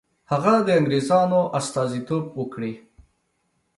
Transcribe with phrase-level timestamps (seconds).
[0.31, 2.73] هغه د انګرېزانو استازیتوب وکړي.